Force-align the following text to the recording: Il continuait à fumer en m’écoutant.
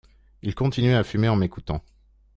Il 0.41 0.55
continuait 0.55 0.95
à 0.95 1.03
fumer 1.03 1.29
en 1.29 1.35
m’écoutant. 1.35 1.83